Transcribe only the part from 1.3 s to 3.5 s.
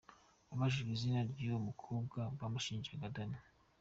ryuwo mukobwa bamushinjaga, Danny.